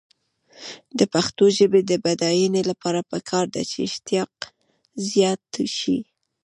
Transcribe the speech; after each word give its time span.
د 0.99 1.01
پښتو 1.13 1.43
ژبې 1.57 1.81
د 1.89 1.91
بډاینې 2.03 2.61
لپاره 2.69 2.99
پکار 3.11 3.45
ده 3.53 3.61
چې 3.69 3.77
اشتقاق 3.87 4.33
زیات 5.09 5.51
شي. 5.77 5.97